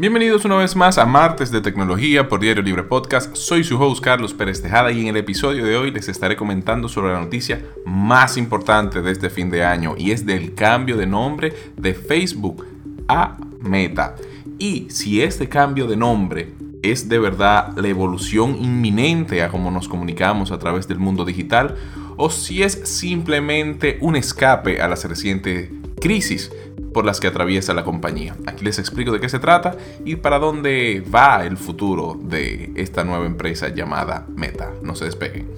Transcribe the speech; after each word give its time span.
Bienvenidos 0.00 0.44
una 0.44 0.54
vez 0.54 0.76
más 0.76 0.96
a 0.96 1.06
Martes 1.06 1.50
de 1.50 1.60
Tecnología 1.60 2.28
por 2.28 2.38
Diario 2.38 2.62
Libre 2.62 2.84
Podcast. 2.84 3.34
Soy 3.34 3.64
su 3.64 3.82
host 3.82 4.00
Carlos 4.00 4.32
Pérez 4.32 4.62
Tejada 4.62 4.92
y 4.92 5.00
en 5.00 5.08
el 5.08 5.16
episodio 5.16 5.64
de 5.64 5.76
hoy 5.76 5.90
les 5.90 6.08
estaré 6.08 6.36
comentando 6.36 6.88
sobre 6.88 7.12
la 7.12 7.18
noticia 7.18 7.64
más 7.84 8.36
importante 8.36 9.02
de 9.02 9.10
este 9.10 9.28
fin 9.28 9.50
de 9.50 9.64
año 9.64 9.96
y 9.98 10.12
es 10.12 10.24
del 10.24 10.54
cambio 10.54 10.96
de 10.96 11.08
nombre 11.08 11.52
de 11.76 11.94
Facebook 11.94 12.64
a 13.08 13.38
Meta. 13.60 14.14
Y 14.60 14.86
si 14.88 15.20
este 15.20 15.48
cambio 15.48 15.88
de 15.88 15.96
nombre 15.96 16.54
es 16.80 17.08
de 17.08 17.18
verdad 17.18 17.76
la 17.76 17.88
evolución 17.88 18.54
inminente 18.54 19.42
a 19.42 19.48
cómo 19.48 19.72
nos 19.72 19.88
comunicamos 19.88 20.52
a 20.52 20.60
través 20.60 20.86
del 20.86 21.00
mundo 21.00 21.24
digital 21.24 21.74
o 22.16 22.30
si 22.30 22.62
es 22.62 22.74
simplemente 22.84 23.98
un 24.00 24.14
escape 24.14 24.80
a 24.80 24.86
la 24.86 24.94
reciente 24.94 25.72
crisis 25.98 26.50
por 26.92 27.04
las 27.04 27.20
que 27.20 27.26
atraviesa 27.26 27.74
la 27.74 27.84
compañía. 27.84 28.36
Aquí 28.46 28.64
les 28.64 28.78
explico 28.78 29.12
de 29.12 29.20
qué 29.20 29.28
se 29.28 29.38
trata 29.38 29.76
y 30.04 30.16
para 30.16 30.38
dónde 30.38 31.04
va 31.14 31.44
el 31.44 31.56
futuro 31.56 32.18
de 32.20 32.72
esta 32.76 33.04
nueva 33.04 33.26
empresa 33.26 33.68
llamada 33.68 34.26
Meta. 34.34 34.72
No 34.82 34.94
se 34.94 35.04
despeguen. 35.04 35.48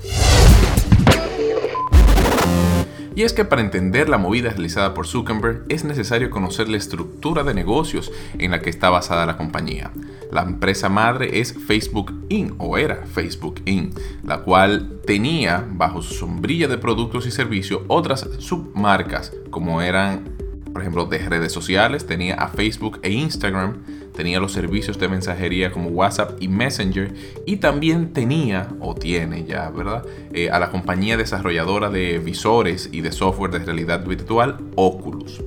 Y 3.15 3.23
es 3.23 3.33
que 3.33 3.45
para 3.45 3.63
entender 3.63 4.09
la 4.09 4.19
movida 4.19 4.51
realizada 4.51 4.95
por 4.95 5.07
Zuckerberg 5.07 5.65
es 5.69 5.85
necesario 5.85 6.31
conocer 6.31 6.69
la 6.69 6.77
estructura 6.77 7.43
de 7.43 7.55
negocios 7.55 8.13
en 8.39 8.53
la 8.53 8.61
que 8.61 8.71
está 8.71 8.91
basada 8.91 9.27
la 9.27 9.37
compañía. 9.37 9.91
La 10.31 10.43
empresa 10.43 10.89
madre 10.89 11.41
es 11.41 11.55
Facebook 11.67 12.13
Inc. 12.29 12.55
o 12.59 12.79
era 12.79 13.05
Facebook 13.07 13.61
Inc., 13.65 13.99
la 14.23 14.39
cual 14.39 15.01
tenía 15.05 15.67
bajo 15.71 16.03
su 16.03 16.15
sombrilla 16.15 16.69
de 16.69 16.79
productos 16.79 17.27
y 17.27 17.31
servicios 17.31 17.83
otras 17.89 18.29
submarcas 18.39 19.33
como 19.51 19.83
eran 19.83 20.41
por 20.73 20.83
ejemplo, 20.83 21.07
de 21.07 21.19
redes 21.19 21.53
sociales, 21.53 22.07
tenía 22.07 22.35
a 22.35 22.49
Facebook 22.49 23.01
e 23.03 23.11
Instagram, 23.11 23.79
tenía 24.21 24.39
los 24.39 24.53
servicios 24.53 24.99
de 24.99 25.09
mensajería 25.09 25.73
como 25.73 25.89
WhatsApp 25.89 26.33
y 26.43 26.49
Messenger, 26.49 27.15
y 27.47 27.57
también 27.57 28.13
tenía, 28.13 28.69
o 28.79 28.95
tiene 28.95 29.45
ya, 29.45 29.71
¿verdad?, 29.71 30.05
eh, 30.35 30.51
a 30.51 30.59
la 30.59 30.71
compañía 30.71 31.17
desarrolladora 31.17 31.89
de 31.89 32.19
visores 32.19 32.91
y 32.93 33.01
de 33.01 33.13
software 33.13 33.51
de 33.51 33.61
realidad 33.61 34.05
virtual, 34.05 34.59
Oculus. 34.77 35.41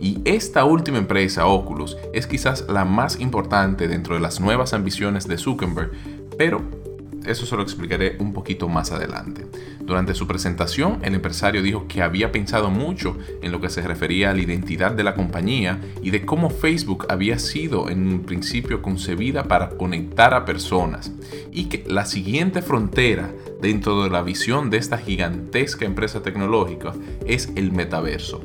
Y 0.00 0.22
esta 0.24 0.64
última 0.64 0.96
empresa, 0.96 1.44
Oculus, 1.46 1.98
es 2.14 2.26
quizás 2.26 2.64
la 2.70 2.86
más 2.86 3.20
importante 3.20 3.86
dentro 3.86 4.14
de 4.14 4.22
las 4.22 4.40
nuevas 4.40 4.72
ambiciones 4.72 5.28
de 5.28 5.36
Zuckerberg, 5.36 5.90
pero 6.38 6.62
eso 7.26 7.44
se 7.44 7.54
lo 7.54 7.62
explicaré 7.62 8.16
un 8.18 8.32
poquito 8.32 8.66
más 8.66 8.92
adelante. 8.92 9.44
Durante 9.86 10.14
su 10.14 10.26
presentación, 10.26 10.98
el 11.02 11.14
empresario 11.14 11.62
dijo 11.62 11.86
que 11.86 12.02
había 12.02 12.32
pensado 12.32 12.70
mucho 12.70 13.16
en 13.40 13.52
lo 13.52 13.60
que 13.60 13.70
se 13.70 13.82
refería 13.82 14.30
a 14.30 14.34
la 14.34 14.42
identidad 14.42 14.90
de 14.90 15.04
la 15.04 15.14
compañía 15.14 15.80
y 16.02 16.10
de 16.10 16.26
cómo 16.26 16.50
Facebook 16.50 17.06
había 17.08 17.38
sido 17.38 17.88
en 17.88 18.08
un 18.08 18.22
principio 18.24 18.82
concebida 18.82 19.44
para 19.44 19.70
conectar 19.70 20.34
a 20.34 20.44
personas 20.44 21.12
y 21.52 21.66
que 21.66 21.84
la 21.86 22.04
siguiente 22.04 22.62
frontera 22.62 23.30
dentro 23.62 24.02
de 24.02 24.10
la 24.10 24.22
visión 24.22 24.70
de 24.70 24.78
esta 24.78 24.98
gigantesca 24.98 25.84
empresa 25.84 26.20
tecnológica 26.20 26.92
es 27.24 27.52
el 27.54 27.70
metaverso. 27.70 28.42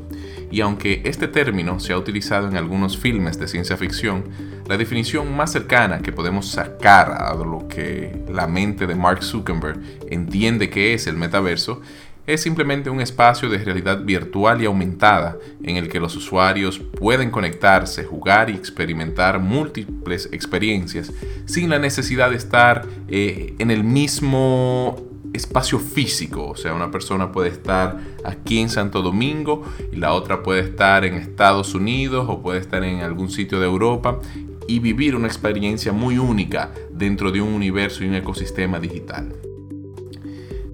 Y 0.52 0.61
aunque 0.61 1.02
este 1.05 1.27
término 1.27 1.80
se 1.80 1.94
ha 1.94 1.97
utilizado 1.97 2.47
en 2.47 2.57
algunos 2.57 2.97
filmes 2.97 3.39
de 3.39 3.47
ciencia 3.47 3.77
ficción, 3.77 4.25
la 4.67 4.77
definición 4.77 5.35
más 5.35 5.52
cercana 5.52 6.02
que 6.02 6.11
podemos 6.11 6.49
sacar 6.49 7.11
a 7.11 7.33
lo 7.35 7.67
que 7.67 8.23
la 8.30 8.47
mente 8.47 8.85
de 8.85 8.95
Mark 8.95 9.23
Zuckerberg 9.23 9.79
entiende 10.09 10.69
que 10.69 10.94
es 10.94 11.07
el 11.07 11.16
metaverso 11.16 11.81
es 12.27 12.41
simplemente 12.41 12.89
un 12.89 13.02
espacio 13.02 13.49
de 13.49 13.57
realidad 13.57 14.03
virtual 14.03 14.61
y 14.61 14.66
aumentada 14.66 15.38
en 15.63 15.77
el 15.77 15.89
que 15.89 15.99
los 15.99 16.16
usuarios 16.16 16.79
pueden 16.79 17.31
conectarse, 17.31 18.03
jugar 18.03 18.49
y 18.49 18.53
experimentar 18.53 19.39
múltiples 19.39 20.29
experiencias 20.31 21.11
sin 21.45 21.69
la 21.69 21.79
necesidad 21.79 22.29
de 22.29 22.38
estar 22.38 22.85
eh, 23.07 23.56
en 23.57 23.72
el 23.72 23.83
mismo 23.83 25.10
espacio 25.34 25.80
físico, 25.80 26.50
o 26.50 26.56
sea, 26.56 26.74
una 26.74 26.92
persona 26.92 27.31
puede 27.31 27.50
estar 27.50 27.97
aquí 28.24 28.59
en 28.59 28.69
Santo 28.69 29.02
Domingo 29.02 29.64
y 29.92 29.96
la 29.96 30.14
otra 30.14 30.44
puede 30.44 30.62
estar 30.62 31.06
en 31.06 31.16
Estados 31.16 31.74
Unidos 31.74 32.25
o 32.30 32.42
puede 32.42 32.59
estar 32.59 32.84
en 32.84 33.02
algún 33.02 33.30
sitio 33.30 33.59
de 33.59 33.66
Europa 33.66 34.19
y 34.68 34.80
vivir 34.80 35.16
una 35.16 35.28
experiencia 35.28 35.92
muy 35.92 36.18
única 36.18 36.72
dentro 36.92 37.31
de 37.31 37.42
un 37.42 37.53
universo 37.53 38.03
y 38.03 38.08
un 38.08 38.16
ecosistema 38.16 38.80
digital. 38.80 39.34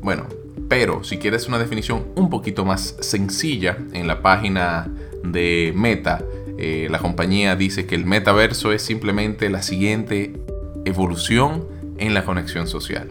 Bueno, 0.01 0.27
pero 0.67 1.03
si 1.03 1.17
quieres 1.17 1.47
una 1.47 1.59
definición 1.59 2.05
un 2.15 2.29
poquito 2.29 2.65
más 2.65 2.97
sencilla, 2.99 3.77
en 3.93 4.07
la 4.07 4.21
página 4.21 4.89
de 5.23 5.73
Meta, 5.75 6.23
eh, 6.57 6.87
la 6.89 6.99
compañía 6.99 7.55
dice 7.55 7.85
que 7.85 7.95
el 7.95 8.05
metaverso 8.05 8.71
es 8.71 8.81
simplemente 8.81 9.49
la 9.49 9.61
siguiente 9.61 10.33
evolución 10.85 11.65
en 11.97 12.13
la 12.13 12.25
conexión 12.25 12.67
social. 12.67 13.09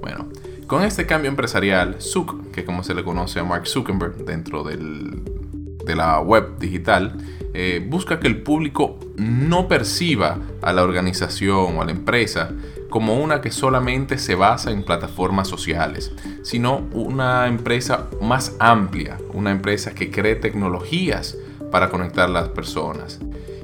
Bueno, 0.00 0.28
con 0.68 0.84
este 0.84 1.06
cambio 1.06 1.30
empresarial, 1.30 1.96
Zuck, 1.98 2.50
que 2.52 2.64
como 2.66 2.84
se 2.84 2.94
le 2.94 3.02
conoce 3.02 3.40
a 3.40 3.44
Mark 3.44 3.66
Zuckerberg 3.66 4.26
dentro 4.26 4.62
de 4.62 5.96
la 5.96 6.20
web 6.20 6.58
digital, 6.58 7.16
eh, 7.54 7.84
busca 7.88 8.20
que 8.20 8.26
el 8.26 8.42
público 8.42 8.98
no 9.16 9.66
perciba 9.66 10.38
a 10.60 10.72
la 10.74 10.84
organización 10.84 11.78
o 11.78 11.82
a 11.82 11.86
la 11.86 11.90
empresa 11.92 12.50
como 12.90 13.18
una 13.18 13.40
que 13.40 13.50
solamente 13.50 14.18
se 14.18 14.34
basa 14.34 14.70
en 14.70 14.84
plataformas 14.84 15.48
sociales, 15.48 16.12
sino 16.42 16.86
una 16.92 17.46
empresa 17.46 18.06
más 18.20 18.54
amplia, 18.58 19.16
una 19.32 19.50
empresa 19.50 19.94
que 19.94 20.10
cree 20.10 20.36
tecnologías 20.36 21.38
para 21.72 21.88
conectar 21.88 22.28
las 22.28 22.50
personas. 22.50 23.20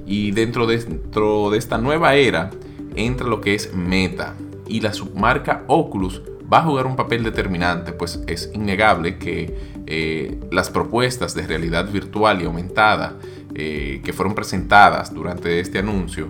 Y 0.07 0.31
dentro 0.31 0.67
de, 0.67 0.79
dentro 0.79 1.51
de 1.51 1.59
esta 1.59 1.77
nueva 1.77 2.15
era 2.15 2.51
entra 2.97 3.27
lo 3.27 3.43
que 3.43 3.55
es 3.55 3.75
Meta 3.75 4.35
y 4.67 4.81
la 4.81 4.95
submarca 4.95 5.65
Oculus 5.67 6.23
va 6.55 6.61
a 6.61 6.63
jugar 6.63 6.87
un 6.87 6.95
papel 6.95 7.25
determinante, 7.25 7.93
pues 7.93 8.21
es 8.29 8.49
innegable 8.55 9.19
que 9.19 9.83
eh, 9.87 10.39
las 10.53 10.71
propuestas 10.71 11.35
de 11.35 11.45
realidad 11.49 11.91
virtual 11.91 12.41
y 12.41 12.45
aumentada 12.45 13.17
eh, 13.57 14.01
que 14.05 14.13
fueron 14.13 14.37
presentadas 14.37 15.13
durante 15.13 15.59
este 15.59 15.81
anuncio 15.81 16.29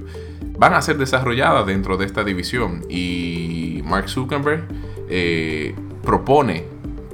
van 0.59 0.73
a 0.73 0.81
ser 0.81 0.97
desarrolladas 0.97 1.67
dentro 1.67 1.99
de 1.99 2.07
esta 2.07 2.25
división. 2.25 2.87
Y 2.89 3.83
Mark 3.85 4.09
Zuckerberg 4.09 4.67
eh, 5.11 5.75
propone 6.03 6.65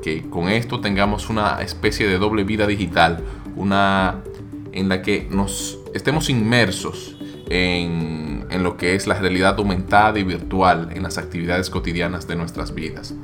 que 0.04 0.30
con 0.30 0.48
esto 0.48 0.80
tengamos 0.80 1.28
una 1.30 1.60
especie 1.62 2.06
de 2.06 2.16
doble 2.16 2.44
vida 2.44 2.68
digital, 2.68 3.24
una 3.56 4.22
en 4.70 4.88
la 4.88 5.02
que 5.02 5.26
nos 5.28 5.80
estemos 5.94 6.30
inmersos 6.30 7.16
en, 7.48 8.29
lo 8.58 8.76
que 8.76 8.94
es 8.94 9.06
la 9.06 9.18
realidad 9.18 9.56
aumentada 9.58 10.18
y 10.18 10.24
virtual 10.24 10.90
en 10.94 11.02
las 11.02 11.18
actividades 11.18 11.70
cotidianas 11.70 12.26
de 12.26 12.36
nuestras 12.36 12.74
vidas. 12.74 13.14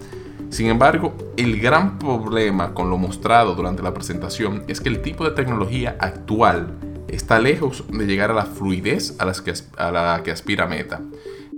Sin 0.51 0.69
embargo, 0.69 1.15
el 1.37 1.61
gran 1.61 1.99
problema 1.99 2.73
con 2.73 2.89
lo 2.89 2.99
mostrado 2.99 3.55
durante 3.55 3.83
la 3.83 3.93
presentación 3.93 4.63
es 4.69 4.81
que 4.81 4.89
el 4.89 5.03
tipo 5.03 5.25
de 5.25 5.33
tecnología 5.33 5.97
actual 6.01 6.79
está 7.09 7.39
lejos 7.41 7.85
de 7.89 8.07
llegar 8.07 8.31
a 8.31 8.35
la 8.35 8.47
fluidez 8.47 9.17
a, 9.19 9.25
las 9.25 9.41
que, 9.41 9.53
a 9.77 9.91
la 9.91 10.23
que 10.25 10.31
aspira 10.31 10.67
Meta. 10.67 11.01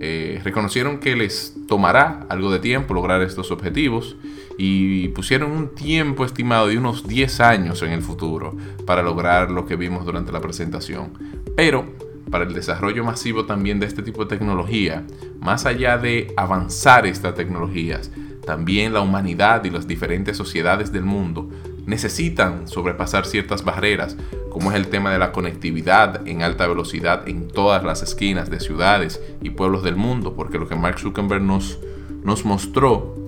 Eh, 0.01 0.39
reconocieron 0.43 0.99
que 0.99 1.15
les 1.15 1.53
tomará 1.67 2.25
algo 2.29 2.51
de 2.51 2.59
tiempo 2.59 2.93
lograr 2.93 3.21
estos 3.21 3.51
objetivos 3.51 4.15
y 4.57 5.09
pusieron 5.09 5.51
un 5.51 5.75
tiempo 5.75 6.25
estimado 6.25 6.67
de 6.67 6.77
unos 6.77 7.07
10 7.07 7.39
años 7.41 7.81
en 7.81 7.91
el 7.91 8.01
futuro 8.01 8.55
para 8.85 9.03
lograr 9.03 9.51
lo 9.51 9.65
que 9.65 9.75
vimos 9.75 10.05
durante 10.05 10.31
la 10.31 10.41
presentación. 10.41 11.13
Pero 11.55 11.85
para 12.29 12.45
el 12.45 12.53
desarrollo 12.53 13.03
masivo 13.03 13.45
también 13.45 13.79
de 13.79 13.85
este 13.85 14.03
tipo 14.03 14.23
de 14.23 14.37
tecnología, 14.37 15.05
más 15.39 15.65
allá 15.65 15.97
de 15.97 16.33
avanzar 16.37 17.05
estas 17.05 17.35
tecnologías, 17.35 18.11
también 18.45 18.93
la 18.93 19.01
humanidad 19.01 19.63
y 19.65 19.69
las 19.69 19.87
diferentes 19.87 20.37
sociedades 20.37 20.91
del 20.91 21.03
mundo 21.03 21.49
necesitan 21.85 22.67
sobrepasar 22.67 23.25
ciertas 23.25 23.63
barreras, 23.63 24.15
como 24.49 24.71
es 24.71 24.77
el 24.77 24.87
tema 24.87 25.11
de 25.11 25.19
la 25.19 25.31
conectividad 25.31 26.27
en 26.27 26.43
alta 26.43 26.67
velocidad 26.67 27.27
en 27.27 27.47
todas 27.47 27.83
las 27.83 28.03
esquinas 28.03 28.49
de 28.49 28.59
ciudades 28.59 29.21
y 29.41 29.51
pueblos 29.51 29.83
del 29.83 29.95
mundo, 29.95 30.35
porque 30.35 30.59
lo 30.59 30.67
que 30.67 30.75
Mark 30.75 30.99
Zuckerberg 30.99 31.41
nos, 31.41 31.79
nos 32.23 32.45
mostró 32.45 33.18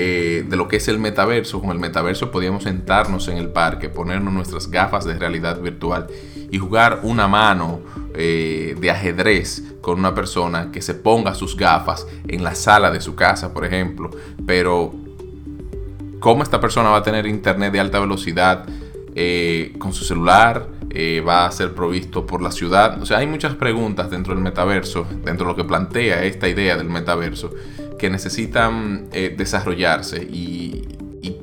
eh, 0.00 0.44
de 0.48 0.56
lo 0.56 0.68
que 0.68 0.76
es 0.76 0.86
el 0.86 1.00
metaverso. 1.00 1.60
Con 1.60 1.70
el 1.70 1.80
metaverso 1.80 2.30
podíamos 2.30 2.62
sentarnos 2.62 3.26
en 3.26 3.36
el 3.36 3.48
parque, 3.48 3.88
ponernos 3.88 4.32
nuestras 4.32 4.70
gafas 4.70 5.04
de 5.04 5.18
realidad 5.18 5.60
virtual 5.60 6.06
y 6.52 6.56
jugar 6.56 7.00
una 7.02 7.26
mano 7.26 7.80
eh, 8.14 8.76
de 8.78 8.90
ajedrez 8.92 9.74
con 9.80 9.98
una 9.98 10.14
persona 10.14 10.70
que 10.70 10.82
se 10.82 10.94
ponga 10.94 11.34
sus 11.34 11.56
gafas 11.56 12.06
en 12.28 12.44
la 12.44 12.54
sala 12.54 12.92
de 12.92 13.00
su 13.00 13.16
casa, 13.16 13.52
por 13.52 13.64
ejemplo. 13.64 14.12
Pero, 14.46 14.94
¿cómo 16.20 16.44
esta 16.44 16.60
persona 16.60 16.90
va 16.90 16.98
a 16.98 17.02
tener 17.02 17.26
internet 17.26 17.72
de 17.72 17.80
alta 17.80 17.98
velocidad 17.98 18.66
eh, 19.16 19.74
con 19.80 19.92
su 19.92 20.04
celular? 20.04 20.78
va 21.28 21.46
a 21.46 21.52
ser 21.52 21.74
provisto 21.74 22.26
por 22.26 22.42
la 22.42 22.50
ciudad. 22.50 23.00
O 23.00 23.06
sea, 23.06 23.18
hay 23.18 23.26
muchas 23.28 23.54
preguntas 23.54 24.10
dentro 24.10 24.34
del 24.34 24.42
metaverso, 24.42 25.06
dentro 25.22 25.46
de 25.46 25.52
lo 25.52 25.54
que 25.54 25.62
plantea 25.62 26.24
esta 26.24 26.48
idea 26.48 26.76
del 26.76 26.88
metaverso, 26.88 27.52
que 27.98 28.10
necesitan 28.10 29.08
eh, 29.12 29.34
desarrollarse 29.36 30.22
y, 30.22 30.84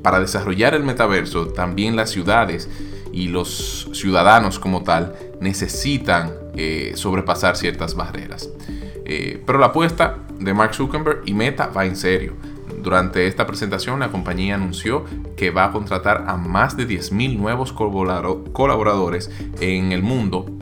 para 0.02 0.20
desarrollar 0.20 0.74
el 0.74 0.82
metaverso 0.82 1.48
también 1.48 1.96
las 1.96 2.10
ciudades 2.10 2.68
y 3.12 3.28
los 3.28 3.88
ciudadanos 3.92 4.58
como 4.58 4.82
tal 4.82 5.14
necesitan 5.40 6.32
eh, 6.56 6.92
sobrepasar 6.94 7.56
ciertas 7.56 7.94
barreras. 7.94 8.48
Eh, 9.04 9.42
pero 9.46 9.58
la 9.58 9.66
apuesta 9.66 10.18
de 10.38 10.54
Mark 10.54 10.74
Zuckerberg 10.74 11.22
y 11.26 11.34
Meta 11.34 11.68
va 11.68 11.86
en 11.86 11.96
serio. 11.96 12.34
Durante 12.82 13.26
esta 13.26 13.46
presentación 13.46 14.00
la 14.00 14.10
compañía 14.10 14.54
anunció 14.54 15.04
que 15.36 15.50
va 15.50 15.64
a 15.64 15.72
contratar 15.72 16.24
a 16.26 16.36
más 16.36 16.76
de 16.76 16.86
10.000 16.86 17.36
nuevos 17.36 17.72
colaboradores 17.72 19.30
en 19.60 19.92
el 19.92 20.02
mundo 20.02 20.55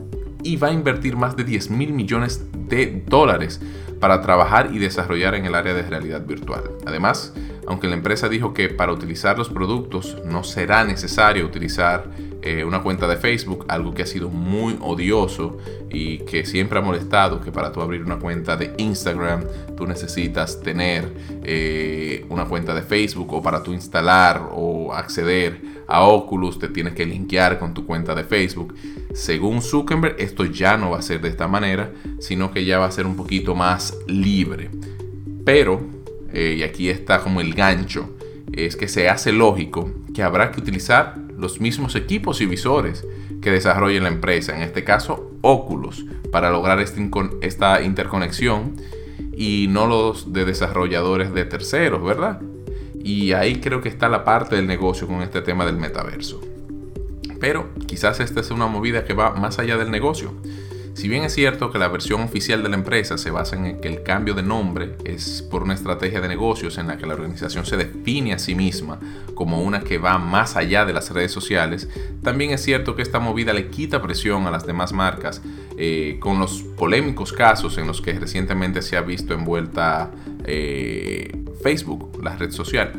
y 0.45 0.57
va 0.57 0.67
a 0.67 0.71
invertir 0.71 1.17
más 1.17 1.35
de 1.35 1.43
10 1.43 1.71
mil 1.71 1.91
millones 1.91 2.45
de 2.69 3.03
dólares 3.07 3.59
para 3.99 4.21
trabajar 4.21 4.69
y 4.71 4.77
desarrollar 4.77 5.33
en 5.33 5.45
el 5.45 5.55
área 5.55 5.73
de 5.73 5.81
realidad 5.81 6.25
virtual. 6.25 6.61
Además, 6.85 7.33
aunque 7.67 7.87
la 7.87 7.95
empresa 7.95 8.29
dijo 8.29 8.53
que 8.53 8.69
para 8.69 8.91
utilizar 8.91 9.37
los 9.37 9.49
productos 9.49 10.17
no 10.25 10.43
será 10.43 10.83
necesario 10.83 11.45
utilizar 11.45 12.09
eh, 12.41 12.63
una 12.63 12.83
cuenta 12.83 13.07
de 13.07 13.17
Facebook, 13.17 13.65
algo 13.69 13.93
que 13.93 14.03
ha 14.03 14.05
sido 14.05 14.29
muy 14.29 14.77
odioso 14.81 15.57
y 15.89 16.19
que 16.19 16.45
siempre 16.45 16.77
ha 16.77 16.81
molestado, 16.81 17.41
que 17.41 17.51
para 17.51 17.71
tú 17.71 17.81
abrir 17.81 18.03
una 18.03 18.19
cuenta 18.19 18.55
de 18.55 18.73
Instagram 18.77 19.43
tú 19.75 19.87
necesitas 19.87 20.61
tener 20.61 21.11
eh, 21.43 22.25
una 22.29 22.45
cuenta 22.45 22.75
de 22.75 22.83
Facebook 22.83 23.33
o 23.33 23.41
para 23.41 23.63
tú 23.63 23.73
instalar 23.73 24.49
o 24.51 24.93
acceder 24.93 25.75
a 25.87 26.03
Oculus 26.03 26.59
te 26.59 26.67
tienes 26.67 26.93
que 26.93 27.05
linkear 27.05 27.59
con 27.59 27.73
tu 27.73 27.85
cuenta 27.85 28.15
de 28.15 28.23
Facebook. 28.23 28.75
Según 29.13 29.61
Zuckerberg, 29.61 30.15
esto 30.19 30.45
ya 30.45 30.77
no 30.77 30.91
va 30.91 30.99
a 30.99 31.01
ser 31.01 31.21
de 31.21 31.29
esta 31.29 31.47
manera, 31.47 31.91
sino 32.19 32.51
que 32.51 32.65
ya 32.65 32.79
va 32.79 32.85
a 32.85 32.91
ser 32.91 33.05
un 33.05 33.15
poquito 33.15 33.55
más 33.55 33.97
libre. 34.07 34.69
Pero, 35.45 35.94
eh, 36.35 36.55
y 36.59 36.63
aquí 36.63 36.89
está 36.89 37.21
como 37.21 37.39
el 37.39 37.53
gancho, 37.53 38.09
es 38.51 38.75
que 38.75 38.87
se 38.87 39.09
hace 39.09 39.31
lógico 39.31 39.89
que 40.13 40.21
habrá 40.21 40.51
que 40.51 40.59
utilizar 40.59 41.17
los 41.37 41.61
mismos 41.61 41.95
equipos 41.95 42.41
y 42.41 42.45
visores 42.45 43.05
que 43.41 43.51
desarrolle 43.51 43.99
la 44.01 44.09
empresa, 44.09 44.55
en 44.55 44.61
este 44.61 44.83
caso 44.83 45.31
Oculus, 45.41 46.05
para 46.31 46.51
lograr 46.51 46.79
este 46.79 47.09
esta 47.41 47.81
interconexión 47.81 48.75
y 49.37 49.67
no 49.69 49.87
los 49.87 50.33
de 50.33 50.45
desarrolladores 50.45 51.33
de 51.33 51.45
terceros, 51.45 52.03
¿verdad? 52.03 52.41
Y 53.01 53.31
ahí 53.31 53.61
creo 53.61 53.81
que 53.81 53.89
está 53.89 54.09
la 54.09 54.25
parte 54.25 54.55
del 54.55 54.67
negocio 54.67 55.07
con 55.07 55.21
este 55.21 55.41
tema 55.41 55.65
del 55.65 55.77
metaverso. 55.77 56.41
Pero 57.39 57.69
quizás 57.85 58.19
esta 58.19 58.39
es 58.39 58.51
una 58.51 58.67
movida 58.67 59.05
que 59.05 59.13
va 59.13 59.35
más 59.35 59.59
allá 59.59 59.77
del 59.77 59.91
negocio. 59.91 60.33
Si 60.95 61.09
bien 61.09 61.25
es 61.25 61.33
cierto 61.33 61.71
que 61.71 61.77
la 61.77 61.89
versión 61.89 62.21
oficial 62.21 62.63
de 62.63 62.69
la 62.69 62.75
empresa 62.77 63.17
se 63.17 63.29
basa 63.29 63.57
en 63.57 63.81
que 63.81 63.89
el 63.89 64.01
cambio 64.01 64.33
de 64.33 64.43
nombre 64.43 64.95
es 65.03 65.41
por 65.41 65.61
una 65.61 65.73
estrategia 65.73 66.21
de 66.21 66.29
negocios 66.29 66.77
en 66.77 66.87
la 66.87 66.97
que 66.97 67.05
la 67.05 67.15
organización 67.15 67.65
se 67.65 67.75
define 67.75 68.33
a 68.33 68.39
sí 68.39 68.55
misma 68.55 68.97
como 69.33 69.61
una 69.61 69.81
que 69.81 69.97
va 69.97 70.17
más 70.17 70.55
allá 70.55 70.85
de 70.85 70.93
las 70.93 71.11
redes 71.11 71.33
sociales, 71.33 71.89
también 72.23 72.51
es 72.51 72.63
cierto 72.63 72.95
que 72.95 73.01
esta 73.01 73.19
movida 73.19 73.51
le 73.51 73.67
quita 73.67 74.01
presión 74.01 74.47
a 74.47 74.51
las 74.51 74.65
demás 74.65 74.93
marcas 74.93 75.41
eh, 75.77 76.15
con 76.21 76.39
los 76.39 76.63
polémicos 76.77 77.33
casos 77.33 77.77
en 77.77 77.87
los 77.87 78.01
que 78.01 78.13
recientemente 78.13 78.81
se 78.81 78.95
ha 78.95 79.01
visto 79.01 79.33
envuelta 79.33 80.11
eh, 80.45 81.29
Facebook, 81.61 82.23
la 82.23 82.37
red 82.37 82.51
social. 82.51 82.93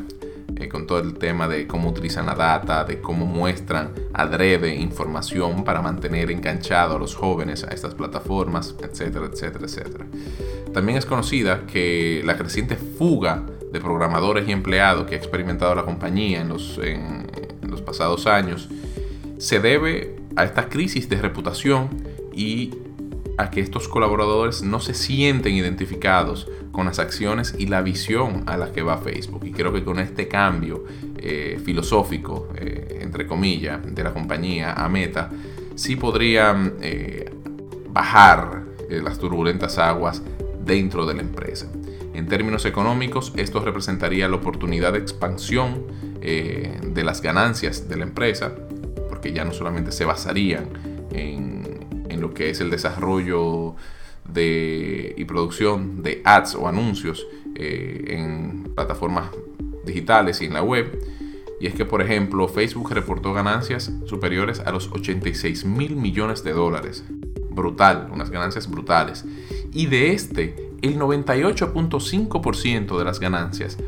Eh, 0.58 0.68
con 0.68 0.86
todo 0.86 1.00
el 1.00 1.14
tema 1.14 1.48
de 1.48 1.66
cómo 1.66 1.90
utilizan 1.90 2.26
la 2.26 2.34
data, 2.34 2.84
de 2.84 3.00
cómo 3.00 3.26
muestran 3.26 3.90
adrede 4.14 4.74
información 4.74 5.64
para 5.64 5.82
mantener 5.82 6.30
enganchados 6.30 6.96
a 6.96 6.98
los 6.98 7.14
jóvenes 7.14 7.62
a 7.64 7.68
estas 7.68 7.94
plataformas, 7.94 8.74
etcétera, 8.82 9.26
etcétera, 9.26 9.66
etcétera. 9.66 10.06
También 10.72 10.96
es 10.96 11.04
conocida 11.04 11.66
que 11.66 12.22
la 12.24 12.38
creciente 12.38 12.76
fuga 12.76 13.44
de 13.70 13.80
programadores 13.80 14.48
y 14.48 14.52
empleados 14.52 15.06
que 15.06 15.14
ha 15.14 15.18
experimentado 15.18 15.74
la 15.74 15.84
compañía 15.84 16.40
en 16.40 16.48
los, 16.48 16.78
en 16.78 17.26
los 17.68 17.82
pasados 17.82 18.26
años 18.26 18.68
se 19.38 19.60
debe 19.60 20.16
a 20.36 20.44
esta 20.44 20.68
crisis 20.68 21.08
de 21.08 21.16
reputación 21.20 21.88
y 22.32 22.70
a 23.38 23.50
que 23.50 23.60
estos 23.60 23.88
colaboradores 23.88 24.62
no 24.62 24.80
se 24.80 24.94
sienten 24.94 25.54
identificados 25.54 26.48
con 26.72 26.86
las 26.86 26.98
acciones 26.98 27.54
y 27.58 27.66
la 27.66 27.82
visión 27.82 28.44
a 28.46 28.56
la 28.56 28.72
que 28.72 28.82
va 28.82 28.98
Facebook. 28.98 29.44
Y 29.44 29.52
creo 29.52 29.72
que 29.72 29.84
con 29.84 29.98
este 29.98 30.28
cambio 30.28 30.84
eh, 31.18 31.60
filosófico, 31.64 32.48
eh, 32.56 32.98
entre 33.02 33.26
comillas, 33.26 33.80
de 33.94 34.02
la 34.02 34.12
compañía 34.12 34.72
a 34.72 34.88
Meta, 34.88 35.30
sí 35.74 35.96
podrían 35.96 36.74
eh, 36.80 37.30
bajar 37.90 38.64
las 38.88 39.18
turbulentas 39.18 39.78
aguas 39.78 40.22
dentro 40.64 41.06
de 41.06 41.14
la 41.14 41.22
empresa. 41.22 41.66
En 42.14 42.26
términos 42.28 42.64
económicos, 42.64 43.32
esto 43.36 43.60
representaría 43.60 44.28
la 44.28 44.36
oportunidad 44.36 44.92
de 44.92 45.00
expansión 45.00 45.84
de 46.20 47.04
las 47.04 47.22
ganancias 47.22 47.88
de 47.88 47.96
la 47.96 48.02
empresa, 48.04 48.52
porque 49.08 49.32
ya 49.32 49.44
no 49.44 49.52
solamente 49.52 49.92
se 49.92 50.04
basarían 50.04 50.68
en 51.12 51.45
en 52.16 52.22
lo 52.22 52.34
que 52.34 52.50
es 52.50 52.60
el 52.60 52.70
desarrollo 52.70 53.76
de, 54.28 55.14
y 55.16 55.24
producción 55.24 56.02
de 56.02 56.22
ads 56.24 56.56
o 56.56 56.66
anuncios 56.66 57.26
eh, 57.54 58.04
en 58.08 58.72
plataformas 58.74 59.30
digitales 59.84 60.40
y 60.40 60.46
en 60.46 60.54
la 60.54 60.62
web. 60.62 60.98
Y 61.60 61.66
es 61.66 61.74
que, 61.74 61.84
por 61.84 62.02
ejemplo, 62.02 62.48
Facebook 62.48 62.92
reportó 62.92 63.32
ganancias 63.32 63.92
superiores 64.06 64.60
a 64.60 64.72
los 64.72 64.90
86 64.92 65.64
mil 65.64 65.96
millones 65.96 66.44
de 66.44 66.52
dólares. 66.52 67.04
Brutal, 67.50 68.08
unas 68.12 68.30
ganancias 68.30 68.70
brutales. 68.70 69.24
Y 69.72 69.86
de 69.86 70.12
este, 70.12 70.54
el 70.82 70.98
98.5% 70.98 72.98
de 72.98 73.04
las 73.04 73.20
ganancias 73.20 73.78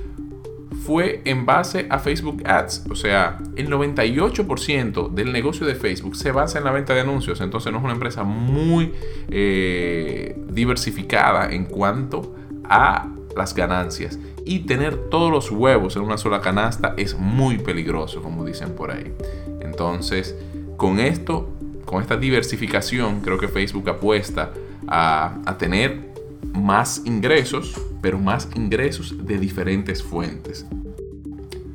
fue 0.89 1.21
en 1.27 1.45
base 1.45 1.87
a 1.91 1.99
Facebook 1.99 2.43
Ads. 2.47 2.87
O 2.91 2.95
sea, 2.95 3.37
el 3.57 3.69
98% 3.69 5.11
del 5.11 5.35
negocio 5.35 5.67
de 5.67 5.75
Facebook 5.75 6.17
se 6.17 6.33
basa 6.33 6.57
en 6.57 6.65
la 6.65 6.71
venta 6.71 6.95
de 6.95 7.01
anuncios. 7.01 7.43
Entonces 7.43 7.71
no 7.71 7.77
es 7.77 7.85
una 7.85 7.93
empresa 7.93 8.25
muy 8.25 8.95
eh, 9.29 10.35
diversificada 10.49 11.53
en 11.53 11.67
cuanto 11.67 12.35
a 12.65 13.07
las 13.37 13.55
ganancias. 13.55 14.19
Y 14.47 14.61
tener 14.61 15.11
todos 15.11 15.31
los 15.31 15.51
huevos 15.51 15.95
en 15.97 16.05
una 16.05 16.17
sola 16.17 16.41
canasta 16.41 16.95
es 16.97 17.19
muy 17.19 17.59
peligroso, 17.59 18.23
como 18.23 18.47
dicen 18.47 18.71
por 18.71 18.91
ahí. 18.91 19.13
Entonces, 19.61 20.37
con 20.79 21.01
esto, 21.01 21.51
con 21.85 22.01
esta 22.01 22.17
diversificación, 22.17 23.21
creo 23.21 23.37
que 23.37 23.49
Facebook 23.49 23.91
apuesta 23.91 24.53
a, 24.87 25.37
a 25.45 25.59
tener 25.59 26.15
más 26.55 27.03
ingresos, 27.05 27.79
pero 28.01 28.19
más 28.19 28.49
ingresos 28.55 29.27
de 29.27 29.39
diferentes 29.39 30.03
fuentes. 30.03 30.67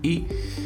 Y 0.01 0.25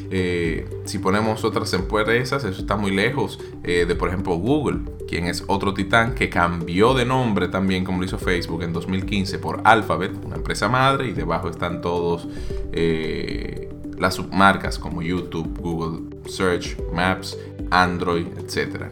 eh, 0.09 0.65
si 0.85 0.99
ponemos 0.99 1.43
otras 1.43 1.73
empresas, 1.73 2.43
eso 2.43 2.61
está 2.61 2.77
muy 2.77 2.91
lejos 2.91 3.39
eh, 3.63 3.85
de, 3.87 3.95
por 3.95 4.09
ejemplo, 4.09 4.35
Google, 4.35 4.79
quien 5.07 5.25
es 5.25 5.43
otro 5.47 5.73
titán 5.73 6.15
que 6.15 6.29
cambió 6.29 6.93
de 6.93 7.05
nombre 7.05 7.47
también, 7.47 7.83
como 7.83 7.99
lo 7.99 8.05
hizo 8.05 8.17
Facebook 8.17 8.63
en 8.63 8.73
2015, 8.73 9.39
por 9.39 9.61
Alphabet, 9.63 10.13
una 10.25 10.37
empresa 10.37 10.69
madre, 10.69 11.07
y 11.07 11.13
debajo 11.13 11.49
están 11.49 11.81
todos 11.81 12.27
eh, 12.71 13.69
las 13.97 14.15
submarcas 14.15 14.79
como 14.79 15.01
YouTube, 15.01 15.57
Google 15.59 16.17
Search, 16.25 16.77
Maps, 16.93 17.37
Android, 17.69 18.27
etc. 18.37 18.85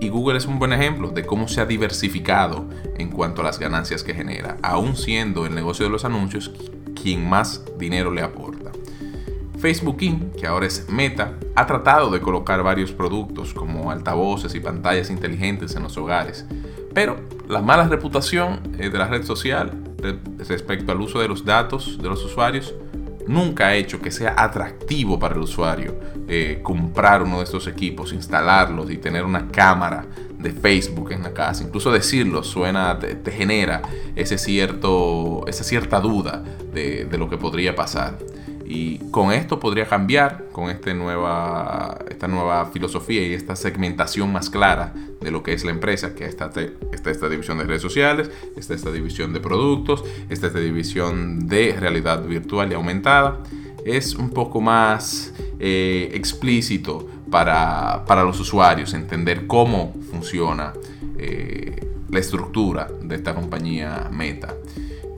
y 0.00 0.08
Google 0.08 0.38
es 0.38 0.46
un 0.46 0.58
buen 0.58 0.72
ejemplo 0.72 1.10
de 1.10 1.24
cómo 1.24 1.48
se 1.48 1.60
ha 1.60 1.66
diversificado 1.66 2.66
en 2.98 3.10
cuanto 3.10 3.42
a 3.42 3.44
las 3.44 3.58
ganancias 3.58 4.02
que 4.02 4.14
genera, 4.14 4.56
aún 4.62 4.96
siendo 4.96 5.46
el 5.46 5.54
negocio 5.54 5.84
de 5.84 5.90
los 5.90 6.04
anuncios 6.04 6.50
quien 7.00 7.28
más 7.28 7.64
dinero 7.78 8.10
le 8.10 8.22
aporta. 8.22 8.70
Facebook 9.58 9.98
Inc., 10.00 10.34
que 10.36 10.46
ahora 10.46 10.66
es 10.66 10.88
Meta, 10.88 11.34
ha 11.54 11.66
tratado 11.66 12.10
de 12.10 12.20
colocar 12.20 12.62
varios 12.62 12.92
productos 12.92 13.52
como 13.52 13.90
altavoces 13.90 14.54
y 14.54 14.60
pantallas 14.60 15.10
inteligentes 15.10 15.76
en 15.76 15.82
los 15.82 15.96
hogares, 15.98 16.46
pero 16.94 17.20
la 17.48 17.60
mala 17.60 17.86
reputación 17.86 18.60
eh, 18.78 18.88
de 18.88 18.98
la 18.98 19.06
red 19.06 19.24
social 19.24 19.72
respecto 20.48 20.92
al 20.92 21.00
uso 21.00 21.20
de 21.20 21.28
los 21.28 21.44
datos 21.44 21.98
de 22.00 22.08
los 22.08 22.24
usuarios 22.24 22.74
nunca 23.26 23.68
ha 23.68 23.74
hecho 23.74 24.00
que 24.00 24.10
sea 24.10 24.34
atractivo 24.36 25.18
para 25.18 25.34
el 25.34 25.40
usuario 25.40 25.94
eh, 26.28 26.60
comprar 26.62 27.22
uno 27.22 27.38
de 27.38 27.44
estos 27.44 27.66
equipos, 27.66 28.12
instalarlos 28.12 28.90
y 28.90 28.98
tener 28.98 29.24
una 29.24 29.48
cámara 29.48 30.06
de 30.38 30.52
Facebook 30.52 31.12
en 31.12 31.22
la 31.22 31.32
casa. 31.32 31.64
Incluso 31.64 31.92
decirlo 31.92 32.42
suena, 32.42 32.98
te, 32.98 33.30
genera 33.30 33.82
ese 34.16 34.38
cierto, 34.38 35.44
esa 35.46 35.64
cierta 35.64 36.00
duda 36.00 36.42
de, 36.72 37.04
de 37.04 37.18
lo 37.18 37.28
que 37.28 37.36
podría 37.36 37.74
pasar. 37.74 38.18
Y 38.72 38.98
con 39.10 39.32
esto 39.32 39.58
podría 39.58 39.84
cambiar, 39.88 40.44
con 40.52 40.70
este 40.70 40.94
nueva, 40.94 41.98
esta 42.08 42.28
nueva 42.28 42.66
filosofía 42.66 43.26
y 43.26 43.32
esta 43.32 43.56
segmentación 43.56 44.32
más 44.32 44.48
clara 44.48 44.94
de 45.20 45.32
lo 45.32 45.42
que 45.42 45.54
es 45.54 45.64
la 45.64 45.72
empresa, 45.72 46.14
que 46.14 46.24
está, 46.24 46.52
está 46.92 47.10
esta 47.10 47.28
división 47.28 47.58
de 47.58 47.64
redes 47.64 47.82
sociales, 47.82 48.30
está 48.56 48.74
esta 48.74 48.92
división 48.92 49.32
de 49.32 49.40
productos, 49.40 50.04
está 50.28 50.46
esta 50.46 50.60
división 50.60 51.48
de 51.48 51.76
realidad 51.80 52.24
virtual 52.24 52.70
y 52.70 52.74
aumentada. 52.76 53.40
Es 53.84 54.14
un 54.14 54.30
poco 54.30 54.60
más 54.60 55.34
eh, 55.58 56.12
explícito 56.14 57.08
para, 57.28 58.04
los 58.22 58.38
usuarios 58.38 58.94
entender 58.94 59.48
cómo 59.48 59.96
funciona 60.12 60.74
eh, 61.18 61.74
la 62.08 62.20
estructura 62.20 62.88
de 63.02 63.16
esta 63.16 63.34
compañía 63.34 64.08
Meta. 64.12 64.54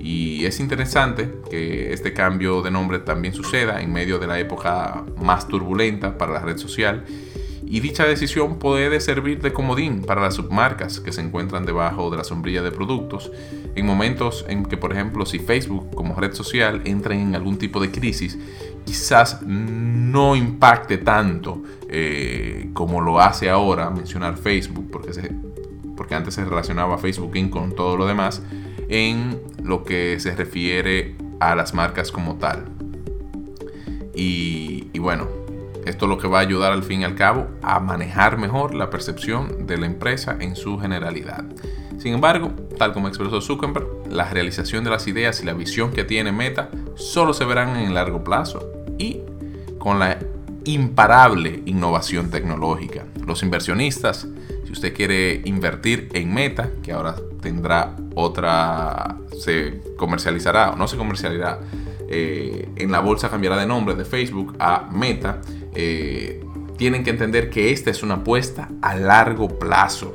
Y 0.03 0.45
es 0.47 0.59
interesante 0.59 1.33
que 1.49 1.93
este 1.93 2.13
cambio 2.13 2.61
de 2.61 2.73
nombre 2.73 2.99
también 2.99 3.35
suceda 3.35 3.81
en 3.81 3.93
medio 3.93 4.19
de 4.19 4.27
la 4.27 4.41
época 4.41 5.05
más 5.23 5.47
turbulenta 5.47 6.19
para 6.19 6.33
la 6.33 6.41
red 6.41 6.59
social. 6.59 7.05
Y 7.65 7.79
dicha 7.79 8.05
decisión 8.05 8.59
puede 8.59 9.01
servir 9.01 9.41
de 9.41 9.53
comodín 9.53 10.03
para 10.03 10.21
las 10.21 10.35
submarcas 10.35 10.99
que 10.99 11.13
se 11.13 11.21
encuentran 11.21 11.65
debajo 11.65 12.11
de 12.11 12.17
la 12.17 12.25
sombrilla 12.25 12.63
de 12.63 12.73
productos 12.73 13.31
en 13.77 13.87
momentos 13.87 14.45
en 14.49 14.65
que, 14.65 14.77
por 14.77 14.93
ejemplo, 14.93 15.25
si 15.25 15.39
Facebook 15.39 15.95
como 15.95 16.17
red 16.17 16.35
social 16.35 16.83
entra 16.85 17.15
en 17.15 17.37
algún 17.37 17.57
tipo 17.57 17.79
de 17.79 17.93
crisis, 17.93 18.37
quizás 18.85 19.41
no 19.43 20.35
impacte 20.35 20.99
tanto 20.99 21.63
eh, 21.89 22.71
como 22.73 23.01
lo 23.01 23.21
hace 23.21 23.49
ahora 23.49 23.89
mencionar 23.89 24.37
Facebook, 24.37 24.89
porque, 24.91 25.13
se, 25.13 25.33
porque 25.97 26.17
antes 26.17 26.35
se 26.35 26.45
relacionaba 26.45 26.99
Facebook 26.99 27.33
con 27.51 27.75
todo 27.75 27.97
lo 27.97 28.07
demás, 28.07 28.43
en 28.93 29.41
lo 29.65 29.85
que 29.85 30.21
se 30.21 30.37
refiere 30.37 31.17
a 31.41 31.55
las 31.55 31.73
marcas 31.73 32.13
como 32.13 32.37
tal. 32.37 32.67
Y, 34.15 34.99
bueno, 34.99 35.27
esto 35.87 36.07
lo 36.07 36.19
que 36.19 36.29
va 36.29 36.39
a 36.39 36.43
ayudar 36.43 36.73
al 36.73 36.83
fin 36.83 37.01
y 37.01 37.05
al 37.05 37.15
cabo 37.15 37.49
a 37.63 37.81
manejar 37.81 38.37
mejor 38.37 38.75
la 38.75 38.91
percepción 38.91 39.67
de 39.67 39.79
la 39.79 39.87
empresa 39.87 40.37
en 40.39 40.55
su 40.55 40.79
generalidad. 40.79 41.43
Sin 41.99 42.13
embargo, 42.13 42.53
tal 42.77 42.93
como 42.93 43.09
expresó 43.09 43.41
Zuckerberg, 43.41 43.87
la 44.11 44.29
realización 44.29 44.85
de 44.85 44.91
las 44.91 45.09
ideas 45.09 45.43
y 45.43 45.47
la 45.47 45.55
visión 45.55 45.91
que 45.91 46.05
tiene 46.05 46.31
Meta 46.31 46.69
solo 46.95 47.33
se 47.33 47.47
verán 47.47 47.71
en 47.71 47.87
el 47.87 47.95
largo 47.95 48.23
plazo 48.23 48.71
y 48.99 49.21
con 49.79 49.99
la 50.01 50.19
imparable 50.65 51.63
innovación 51.65 52.31
tecnológica. 52.31 53.05
Los 53.27 53.43
inversionistas, 53.43 54.29
si 54.67 54.73
usted 54.73 54.95
quiere 54.95 55.41
invertir 55.47 56.11
en 56.13 56.35
Meta, 56.35 56.71
que 56.83 56.93
ahora 56.93 57.17
tendrá 57.43 57.95
otra, 58.15 59.19
se 59.39 59.83
comercializará 59.97 60.71
o 60.71 60.77
no 60.77 60.89
se 60.89 60.97
comercializará, 60.97 61.61
eh, 62.09 62.71
en 62.77 62.91
la 62.91 63.01
bolsa 63.01 63.29
cambiará 63.29 63.59
de 63.59 63.67
nombre 63.67 63.95
de 63.95 64.07
Facebook 64.07 64.57
a 64.59 64.89
Meta, 64.91 65.43
eh, 65.75 66.43
tienen 66.79 67.05
que 67.05 67.11
entender 67.11 67.51
que 67.51 67.71
esta 67.73 67.91
es 67.91 68.03
una 68.03 68.15
apuesta 68.15 68.71
a 68.81 68.95
largo 68.95 69.59
plazo. 69.59 70.15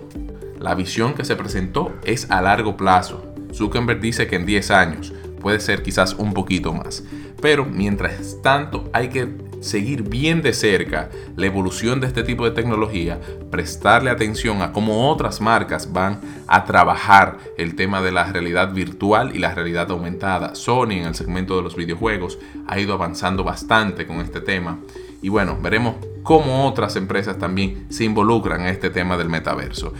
La 0.60 0.74
visión 0.74 1.14
que 1.14 1.24
se 1.24 1.36
presentó 1.36 1.94
es 2.04 2.32
a 2.32 2.42
largo 2.42 2.76
plazo. 2.76 3.24
Zuckerberg 3.54 4.00
dice 4.00 4.28
que 4.28 4.36
en 4.36 4.46
10 4.46 4.72
años, 4.72 5.14
puede 5.40 5.60
ser 5.60 5.84
quizás 5.84 6.16
un 6.16 6.34
poquito 6.34 6.74
más. 6.74 7.04
Pero 7.42 7.66
mientras 7.66 8.42
tanto 8.42 8.90
hay 8.92 9.10
que 9.10 9.47
seguir 9.62 10.04
bien 10.04 10.42
de 10.42 10.54
cerca 10.54 11.10
la 11.36 11.46
evolución 11.46 12.00
de 12.00 12.08
este 12.08 12.24
tipo 12.24 12.46
de 12.46 12.52
tecnología, 12.52 13.20
prestarle 13.50 14.10
atención 14.10 14.62
a 14.62 14.72
cómo 14.72 15.10
otras 15.10 15.42
marcas 15.42 15.92
van 15.92 16.22
a 16.48 16.66
trabajar 16.66 17.38
el 17.58 17.76
tema 17.76 18.02
de 18.02 18.12
la 18.12 18.32
realidad 18.32 18.74
virtual 18.74 19.36
y 19.36 19.40
la 19.40 19.54
realidad 19.54 19.92
aumentada. 19.92 20.56
Sony 20.56 20.92
en 20.92 21.06
el 21.06 21.16
segmento 21.16 21.56
de 21.56 21.64
los 21.64 21.76
videojuegos 21.76 22.40
ha 22.68 22.80
ido 22.80 22.94
avanzando 22.94 23.44
bastante 23.44 24.06
con 24.06 24.22
este 24.22 24.42
tema. 24.42 24.80
Y 25.22 25.30
bueno, 25.30 25.58
veremos 25.62 25.96
cómo 26.24 26.68
otras 26.68 26.96
empresas 26.96 27.38
también 27.38 27.88
se 27.90 28.04
involucran 28.04 28.62
en 28.62 28.68
este 28.68 28.90
tema 28.90 29.18
del 29.18 29.30
metaverso. 29.30 29.94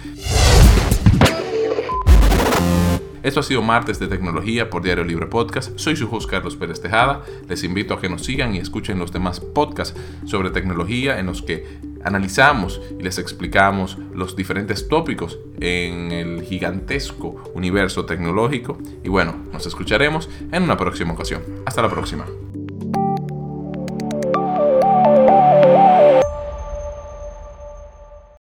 Esto 3.28 3.42
ha 3.42 3.44
sido 3.44 3.62
Martes 3.62 4.00
de 4.00 4.08
Tecnología 4.08 4.70
por 4.70 4.82
Diario 4.82 5.04
Libre 5.04 5.26
Podcast. 5.26 5.78
Soy 5.78 5.98
su 5.98 6.10
host 6.10 6.30
Carlos 6.30 6.56
Pérez 6.56 6.80
Tejada. 6.82 7.26
Les 7.50 7.62
invito 7.66 7.94
a 7.94 8.00
que 8.00 8.08
nos 8.08 8.24
sigan 8.24 8.56
y 8.56 8.60
escuchen 8.60 9.00
los 9.00 9.12
demás 9.12 9.42
podcasts 9.42 10.00
sobre 10.24 10.50
tecnología 10.50 11.20
en 11.20 11.26
los 11.26 11.42
que 11.42 11.78
analizamos 12.06 12.80
y 12.98 13.04
les 13.04 13.18
explicamos 13.18 13.98
los 14.14 14.38
diferentes 14.38 14.88
tópicos 14.88 15.40
en 15.60 16.14
el 16.14 16.42
gigantesco 16.44 17.52
universo 17.54 18.06
tecnológico. 18.06 18.78
Y 19.04 19.10
bueno, 19.10 19.36
nos 19.52 19.66
escucharemos 19.66 20.30
en 20.54 20.64
una 20.64 20.78
próxima 20.78 21.12
ocasión. 21.12 21.42
Hasta 21.66 21.82
la 21.82 21.90
próxima. 21.90 22.26